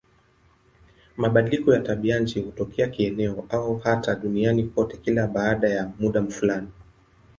Mabadiliko 1.17 1.73
ya 1.73 1.79
tabianchi 1.79 2.39
hutokea 2.41 2.87
kieneo 2.87 3.45
au 3.49 3.77
hata 3.77 4.15
duniani 4.15 4.63
kote 4.63 4.97
kila 4.97 5.27
baada 5.27 5.69
ya 5.69 5.91
muda 5.99 6.23
fulani. 6.23 6.67